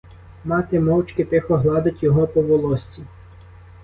[0.45, 3.01] Мати мовчки, тихо гладить його по волоссі.